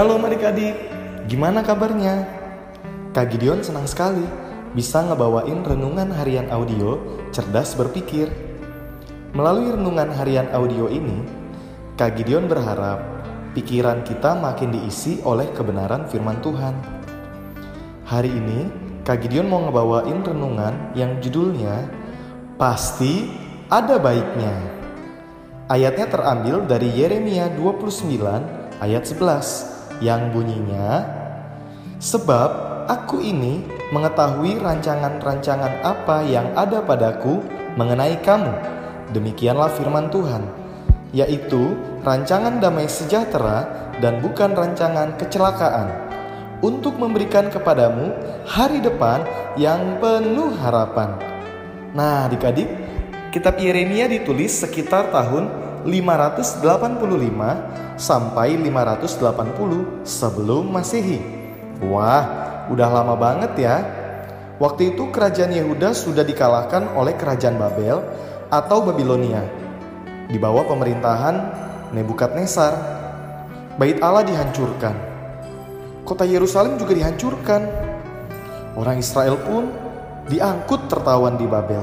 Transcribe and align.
Shalom 0.00 0.24
adik-adik, 0.24 0.80
gimana 1.28 1.60
kabarnya? 1.60 2.24
Kak 3.12 3.36
Gideon 3.36 3.60
senang 3.60 3.84
sekali 3.84 4.24
bisa 4.72 5.04
ngebawain 5.04 5.60
renungan 5.60 6.08
harian 6.16 6.48
audio 6.48 6.96
cerdas 7.36 7.76
berpikir. 7.76 8.32
Melalui 9.36 9.76
renungan 9.76 10.08
harian 10.16 10.48
audio 10.56 10.88
ini, 10.88 11.20
Kak 12.00 12.16
Gideon 12.16 12.48
berharap 12.48 12.96
pikiran 13.52 14.00
kita 14.00 14.40
makin 14.40 14.72
diisi 14.72 15.20
oleh 15.20 15.52
kebenaran 15.52 16.08
firman 16.08 16.40
Tuhan. 16.40 16.80
Hari 18.08 18.32
ini, 18.32 18.72
Kak 19.04 19.20
Gideon 19.20 19.52
mau 19.52 19.68
ngebawain 19.68 20.24
renungan 20.24 20.96
yang 20.96 21.20
judulnya 21.20 21.92
Pasti 22.56 23.28
Ada 23.68 24.00
Baiknya. 24.00 24.56
Ayatnya 25.68 26.08
terambil 26.08 26.64
dari 26.64 26.88
Yeremia 26.88 27.52
29 27.52 28.80
ayat 28.80 29.04
11 29.04 29.69
yang 30.00 30.32
bunyinya 30.32 31.20
Sebab 32.00 32.50
aku 32.88 33.20
ini 33.20 33.60
mengetahui 33.92 34.56
rancangan-rancangan 34.56 35.84
apa 35.84 36.24
yang 36.24 36.48
ada 36.56 36.80
padaku 36.80 37.44
mengenai 37.76 38.16
kamu. 38.24 38.48
Demikianlah 39.12 39.68
firman 39.76 40.08
Tuhan, 40.08 40.48
yaitu 41.12 41.76
rancangan 42.00 42.56
damai 42.56 42.88
sejahtera 42.88 43.68
dan 44.00 44.24
bukan 44.24 44.56
rancangan 44.56 45.12
kecelakaan, 45.20 45.92
untuk 46.64 46.96
memberikan 46.96 47.52
kepadamu 47.52 48.16
hari 48.48 48.80
depan 48.80 49.20
yang 49.60 50.00
penuh 50.00 50.56
harapan. 50.56 51.20
Nah, 51.92 52.32
adik-adik, 52.32 52.72
kitab 53.28 53.60
Yeremia 53.60 54.08
ditulis 54.08 54.56
sekitar 54.56 55.12
tahun 55.12 55.52
585 55.84 56.64
sampai 58.00 58.56
580 58.56 60.08
sebelum 60.08 60.72
Masehi. 60.72 61.20
Wah, 61.84 62.24
udah 62.72 62.88
lama 62.88 63.14
banget 63.20 63.52
ya. 63.60 63.76
Waktu 64.56 64.96
itu 64.96 65.12
kerajaan 65.12 65.52
Yehuda 65.52 65.92
sudah 65.92 66.24
dikalahkan 66.24 66.96
oleh 66.96 67.12
kerajaan 67.16 67.60
Babel 67.60 68.00
atau 68.48 68.84
Babilonia 68.88 69.44
di 70.32 70.40
bawah 70.40 70.64
pemerintahan 70.64 71.60
Nebukadnezar. 71.90 72.72
Bait 73.74 73.98
Allah 73.98 74.22
dihancurkan. 74.22 74.94
Kota 76.06 76.22
Yerusalem 76.22 76.78
juga 76.78 76.94
dihancurkan. 76.94 77.66
Orang 78.78 79.02
Israel 79.02 79.34
pun 79.42 79.74
diangkut 80.30 80.86
tertawan 80.86 81.34
di 81.34 81.50
Babel. 81.50 81.82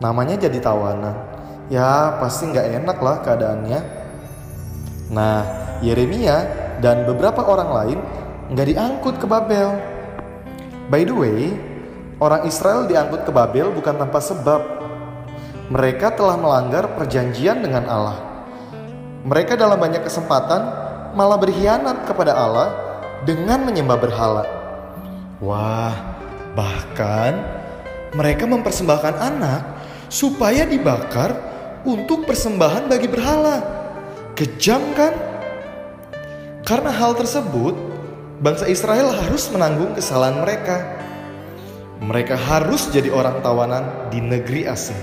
Namanya 0.00 0.48
jadi 0.48 0.56
tawanan. 0.62 1.12
Ya 1.68 2.16
pasti 2.16 2.48
nggak 2.48 2.80
enak 2.80 2.98
lah 3.00 3.16
keadaannya. 3.20 4.03
Nah, 5.12 5.44
Yeremia 5.84 6.36
dan 6.80 7.04
beberapa 7.04 7.44
orang 7.44 7.70
lain 7.72 7.98
nggak 8.52 8.68
diangkut 8.72 9.14
ke 9.20 9.26
Babel. 9.28 9.76
By 10.88 11.04
the 11.04 11.16
way, 11.16 11.56
orang 12.20 12.44
Israel 12.44 12.84
diangkut 12.84 13.24
ke 13.24 13.32
Babel 13.32 13.72
bukan 13.72 13.96
tanpa 13.96 14.20
sebab. 14.20 14.62
Mereka 15.72 16.12
telah 16.12 16.36
melanggar 16.36 16.92
perjanjian 16.92 17.64
dengan 17.64 17.88
Allah. 17.88 18.18
Mereka 19.24 19.56
dalam 19.56 19.80
banyak 19.80 20.04
kesempatan 20.04 20.60
malah 21.16 21.40
berkhianat 21.40 22.04
kepada 22.04 22.36
Allah 22.36 22.68
dengan 23.24 23.64
menyembah 23.64 23.96
berhala. 23.96 24.44
Wah, 25.40 25.96
bahkan 26.52 27.40
mereka 28.12 28.44
mempersembahkan 28.44 29.14
anak 29.16 29.62
supaya 30.12 30.68
dibakar 30.68 31.32
untuk 31.88 32.28
persembahan 32.28 32.86
bagi 32.86 33.08
berhala. 33.08 33.83
Kejam 34.34 34.82
kan? 34.98 35.14
Karena 36.66 36.90
hal 36.90 37.14
tersebut, 37.14 37.78
bangsa 38.42 38.66
Israel 38.66 39.14
harus 39.14 39.46
menanggung 39.54 39.94
kesalahan 39.94 40.42
mereka. 40.42 40.82
Mereka 42.02 42.34
harus 42.34 42.90
jadi 42.90 43.14
orang 43.14 43.38
tawanan 43.46 44.10
di 44.10 44.18
negeri 44.18 44.66
asing, 44.66 44.98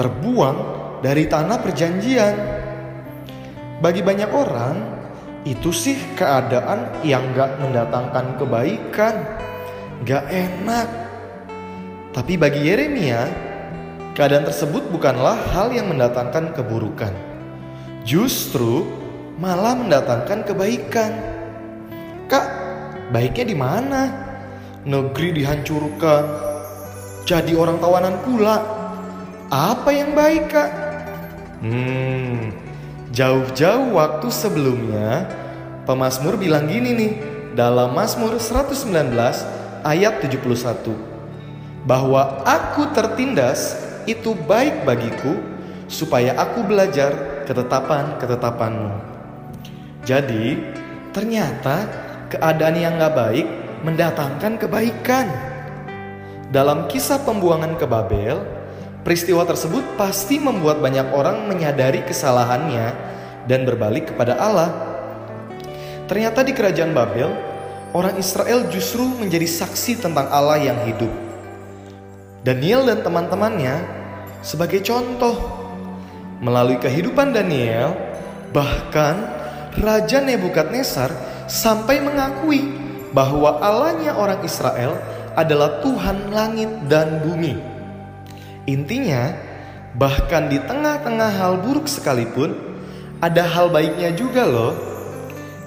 terbuang 0.00 0.56
dari 1.04 1.28
tanah 1.28 1.60
perjanjian. 1.60 2.34
Bagi 3.84 4.00
banyak 4.00 4.30
orang, 4.32 4.76
itu 5.44 5.68
sih 5.68 6.16
keadaan 6.16 7.04
yang 7.04 7.28
gak 7.36 7.60
mendatangkan 7.60 8.40
kebaikan, 8.40 9.14
gak 10.08 10.24
enak. 10.32 10.88
Tapi 12.16 12.40
bagi 12.40 12.72
Yeremia, 12.72 13.28
keadaan 14.16 14.48
tersebut 14.48 14.88
bukanlah 14.88 15.36
hal 15.52 15.76
yang 15.76 15.92
mendatangkan 15.92 16.56
keburukan. 16.56 17.33
Justru 18.04 18.84
malah 19.40 19.72
mendatangkan 19.72 20.44
kebaikan. 20.44 21.12
Kak, 22.28 22.46
baiknya 23.08 23.44
di 23.48 23.56
mana? 23.56 24.02
Negeri 24.84 25.40
dihancurkan, 25.40 26.24
jadi 27.24 27.56
orang 27.56 27.80
tawanan 27.80 28.20
pula. 28.20 28.60
Apa 29.48 29.88
yang 29.88 30.12
baik, 30.12 30.52
Kak? 30.52 30.70
Hmm, 31.64 32.52
jauh-jauh 33.16 33.96
waktu 33.96 34.28
sebelumnya, 34.28 35.24
pemazmur 35.88 36.36
bilang 36.36 36.68
gini 36.68 36.92
nih, 36.92 37.12
dalam 37.56 37.96
Mazmur 37.96 38.36
119 38.36 39.16
ayat 39.80 40.20
71, 40.20 40.92
bahwa 41.88 42.44
aku 42.44 42.92
tertindas 42.92 43.80
itu 44.04 44.36
baik 44.36 44.84
bagiku, 44.84 45.40
supaya 45.88 46.36
aku 46.36 46.60
belajar 46.68 47.33
ketetapan-ketetapanmu. 47.44 48.92
Jadi, 50.04 50.60
ternyata 51.16 51.88
keadaan 52.28 52.76
yang 52.76 53.00
gak 53.00 53.14
baik 53.16 53.46
mendatangkan 53.84 54.60
kebaikan. 54.60 55.26
Dalam 56.52 56.88
kisah 56.88 57.20
pembuangan 57.24 57.76
ke 57.76 57.86
Babel, 57.88 58.40
peristiwa 59.04 59.44
tersebut 59.44 59.84
pasti 60.00 60.40
membuat 60.40 60.80
banyak 60.80 61.12
orang 61.12 61.48
menyadari 61.48 62.04
kesalahannya 62.04 62.92
dan 63.44 63.68
berbalik 63.68 64.12
kepada 64.12 64.36
Allah. 64.40 64.70
Ternyata 66.04 66.44
di 66.44 66.52
kerajaan 66.52 66.92
Babel, 66.92 67.32
orang 67.96 68.16
Israel 68.20 68.68
justru 68.68 69.04
menjadi 69.04 69.48
saksi 69.48 70.04
tentang 70.04 70.28
Allah 70.28 70.60
yang 70.60 70.78
hidup. 70.84 71.12
Daniel 72.44 72.84
dan 72.84 73.00
teman-temannya 73.00 74.04
sebagai 74.44 74.84
contoh 74.84 75.63
Melalui 76.44 76.76
kehidupan 76.76 77.32
Daniel, 77.32 77.96
bahkan 78.52 79.16
Raja 79.80 80.20
Nebukadnezar 80.20 81.08
sampai 81.48 82.04
mengakui 82.04 82.68
bahwa 83.16 83.64
Allahnya 83.64 84.12
orang 84.12 84.44
Israel 84.44 85.00
adalah 85.32 85.80
Tuhan 85.80 86.28
langit 86.28 86.68
dan 86.84 87.24
bumi. 87.24 87.56
Intinya, 88.68 89.32
bahkan 89.96 90.52
di 90.52 90.60
tengah-tengah 90.60 91.30
hal 91.32 91.64
buruk 91.64 91.88
sekalipun, 91.88 92.52
ada 93.24 93.48
hal 93.48 93.72
baiknya 93.72 94.12
juga 94.12 94.44
loh. 94.44 94.76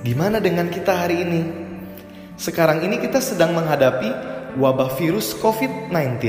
Gimana 0.06 0.38
dengan 0.38 0.70
kita 0.70 0.94
hari 0.94 1.26
ini? 1.26 1.42
Sekarang 2.38 2.86
ini 2.86 3.02
kita 3.02 3.18
sedang 3.18 3.58
menghadapi 3.58 4.14
wabah 4.62 4.94
virus 4.94 5.34
COVID-19 5.42 6.22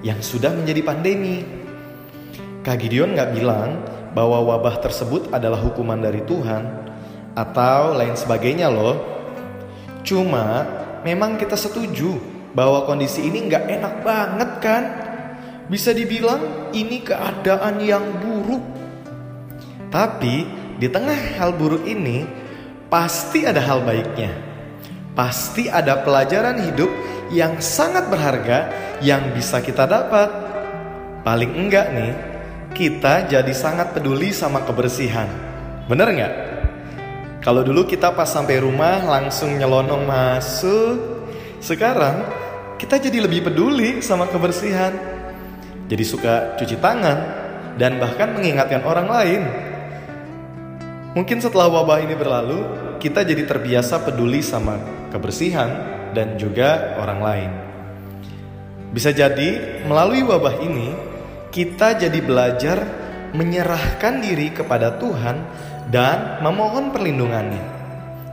yang 0.00 0.24
sudah 0.24 0.56
menjadi 0.56 0.80
pandemi. 0.80 1.63
Kak 2.64 2.80
Gideon 2.80 3.12
nggak 3.12 3.36
bilang 3.36 3.84
bahwa 4.16 4.40
wabah 4.40 4.80
tersebut 4.80 5.28
adalah 5.28 5.60
hukuman 5.60 6.00
dari 6.00 6.24
Tuhan 6.24 6.64
atau 7.36 7.92
lain 7.92 8.16
sebagainya 8.16 8.72
loh. 8.72 8.96
Cuma 10.00 10.64
memang 11.04 11.36
kita 11.36 11.60
setuju 11.60 12.16
bahwa 12.56 12.88
kondisi 12.88 13.28
ini 13.28 13.52
nggak 13.52 13.64
enak 13.68 13.94
banget 14.00 14.50
kan? 14.64 14.82
Bisa 15.68 15.92
dibilang 15.92 16.72
ini 16.72 17.04
keadaan 17.04 17.84
yang 17.84 18.04
buruk. 18.24 18.64
Tapi 19.92 20.48
di 20.80 20.88
tengah 20.88 21.36
hal 21.36 21.52
buruk 21.52 21.84
ini 21.84 22.24
pasti 22.88 23.44
ada 23.44 23.60
hal 23.60 23.84
baiknya. 23.84 24.32
Pasti 25.12 25.68
ada 25.68 26.00
pelajaran 26.00 26.64
hidup 26.64 26.88
yang 27.28 27.60
sangat 27.60 28.08
berharga 28.08 28.72
yang 29.04 29.36
bisa 29.36 29.60
kita 29.60 29.84
dapat. 29.84 30.32
Paling 31.24 31.52
enggak 31.56 31.88
nih, 31.94 32.33
kita 32.74 33.30
jadi 33.30 33.54
sangat 33.54 33.94
peduli 33.94 34.34
sama 34.34 34.66
kebersihan. 34.66 35.30
Bener 35.86 36.10
nggak? 36.10 36.34
Kalau 37.38 37.62
dulu 37.62 37.86
kita 37.86 38.10
pas 38.10 38.26
sampai 38.26 38.58
rumah 38.58 38.98
langsung 39.06 39.54
nyelonong 39.54 40.02
masuk, 40.02 40.96
sekarang 41.62 42.26
kita 42.82 42.98
jadi 42.98 43.22
lebih 43.22 43.46
peduli 43.46 44.02
sama 44.02 44.26
kebersihan. 44.26 44.90
Jadi 45.86 46.04
suka 46.04 46.58
cuci 46.58 46.74
tangan 46.82 47.18
dan 47.78 48.02
bahkan 48.02 48.34
mengingatkan 48.34 48.82
orang 48.82 49.06
lain. 49.06 49.42
Mungkin 51.14 51.38
setelah 51.38 51.70
wabah 51.70 52.02
ini 52.02 52.18
berlalu, 52.18 52.58
kita 52.98 53.22
jadi 53.22 53.46
terbiasa 53.46 54.02
peduli 54.02 54.42
sama 54.42 54.82
kebersihan 55.14 55.70
dan 56.10 56.34
juga 56.34 56.98
orang 56.98 57.20
lain. 57.22 57.50
Bisa 58.90 59.14
jadi 59.14 59.82
melalui 59.86 60.26
wabah 60.26 60.58
ini 60.64 61.13
kita 61.54 61.94
jadi 61.94 62.18
belajar 62.18 62.82
menyerahkan 63.30 64.18
diri 64.18 64.50
kepada 64.50 64.98
Tuhan 64.98 65.38
dan 65.86 66.42
memohon 66.42 66.90
perlindungannya. 66.90 67.62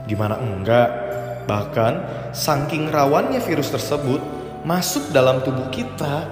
Gimana 0.10 0.42
enggak? 0.42 0.90
Bahkan 1.46 1.94
saking 2.34 2.90
rawannya 2.90 3.38
virus 3.46 3.70
tersebut 3.70 4.18
masuk 4.66 5.14
dalam 5.14 5.46
tubuh 5.46 5.70
kita, 5.70 6.26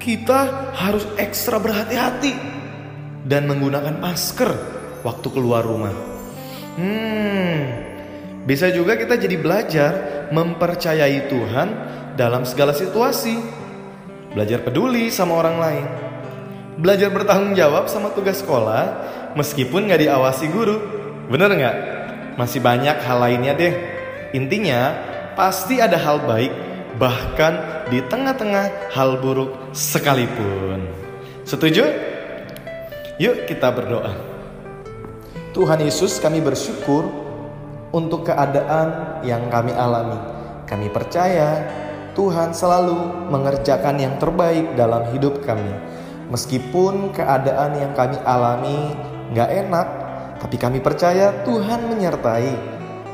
kita 0.00 0.72
harus 0.72 1.04
ekstra 1.20 1.60
berhati-hati 1.60 2.32
dan 3.28 3.44
menggunakan 3.44 4.00
masker 4.00 4.48
waktu 5.04 5.28
keluar 5.28 5.68
rumah. 5.68 5.92
Hmm, 6.80 7.60
bisa 8.48 8.72
juga 8.72 8.96
kita 8.96 9.20
jadi 9.20 9.36
belajar 9.36 9.92
mempercayai 10.32 11.28
Tuhan 11.28 11.68
dalam 12.16 12.48
segala 12.48 12.72
situasi. 12.72 13.36
Belajar 14.32 14.64
peduli 14.64 15.12
sama 15.12 15.36
orang 15.36 15.56
lain. 15.60 16.11
Belajar 16.80 17.12
bertanggung 17.12 17.52
jawab 17.52 17.92
sama 17.92 18.16
tugas 18.16 18.40
sekolah 18.40 18.84
meskipun 19.36 19.92
nggak 19.92 20.08
diawasi 20.08 20.48
guru. 20.48 20.80
Bener 21.28 21.52
nggak? 21.52 21.76
Masih 22.40 22.64
banyak 22.64 22.96
hal 23.04 23.18
lainnya 23.20 23.52
deh. 23.52 23.74
Intinya 24.32 24.96
pasti 25.36 25.84
ada 25.84 26.00
hal 26.00 26.24
baik 26.24 26.52
bahkan 26.96 27.84
di 27.92 28.00
tengah-tengah 28.08 28.92
hal 28.92 29.20
buruk 29.20 29.72
sekalipun. 29.76 30.88
Setuju? 31.44 31.84
Yuk 33.20 33.44
kita 33.44 33.68
berdoa. 33.68 34.16
Tuhan 35.52 35.84
Yesus 35.84 36.16
kami 36.16 36.40
bersyukur 36.40 37.04
untuk 37.92 38.32
keadaan 38.32 39.20
yang 39.20 39.52
kami 39.52 39.76
alami. 39.76 40.16
Kami 40.64 40.88
percaya 40.88 41.68
Tuhan 42.16 42.56
selalu 42.56 43.28
mengerjakan 43.28 44.00
yang 44.00 44.16
terbaik 44.16 44.72
dalam 44.72 45.12
hidup 45.12 45.44
kami. 45.44 46.00
Meskipun 46.32 47.12
keadaan 47.12 47.76
yang 47.76 47.92
kami 47.92 48.16
alami 48.24 48.96
gak 49.36 49.52
enak, 49.52 49.86
tapi 50.40 50.56
kami 50.56 50.80
percaya 50.80 51.44
Tuhan 51.44 51.92
menyertai. 51.92 52.56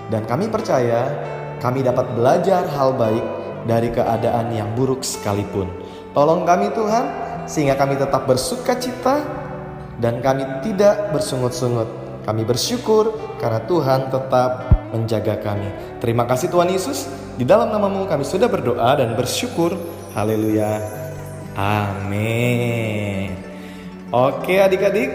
Dan 0.09 0.23
kami 0.25 0.47
percaya 0.47 1.11
kami 1.59 1.83
dapat 1.83 2.07
belajar 2.15 2.63
hal 2.71 2.95
baik 2.95 3.27
dari 3.67 3.91
keadaan 3.91 4.55
yang 4.55 4.71
buruk 4.79 5.03
sekalipun. 5.03 5.67
Tolong 6.15 6.47
kami 6.47 6.71
Tuhan, 6.73 7.05
sehingga 7.51 7.75
kami 7.75 7.99
tetap 7.99 8.25
bersuka 8.25 8.79
cita 8.79 9.27
dan 9.99 10.23
kami 10.23 10.47
tidak 10.63 11.11
bersungut-sungut 11.11 12.09
kami 12.29 12.45
bersyukur 12.45 13.17
karena 13.41 13.65
Tuhan 13.65 14.13
tetap 14.13 14.51
menjaga 14.93 15.41
kami. 15.41 15.97
Terima 15.97 16.29
kasih 16.29 16.53
Tuhan 16.53 16.69
Yesus. 16.69 17.09
Di 17.41 17.49
dalam 17.49 17.73
namamu 17.73 18.05
kami 18.05 18.21
sudah 18.21 18.53
berdoa 18.53 19.01
dan 19.01 19.17
bersyukur. 19.17 19.73
Haleluya. 20.13 20.77
Amin. 21.57 23.08
Oke 24.09 24.57
adik-adik. 24.57 25.11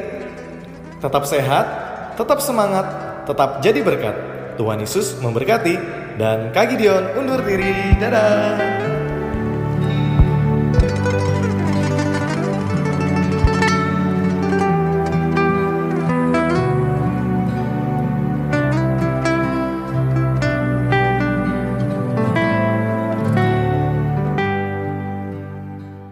Tetap 1.01 1.25
sehat, 1.25 1.65
tetap 2.13 2.39
semangat, 2.39 2.85
tetap 3.25 3.59
jadi 3.65 3.81
berkat. 3.81 4.15
Tuhan 4.55 4.79
Yesus 4.79 5.17
memberkati. 5.17 5.75
Dan 6.13 6.53
Kak 6.53 6.69
Gideon 6.69 7.17
undur 7.17 7.41
diri. 7.41 7.97
Dadah. 7.97 8.72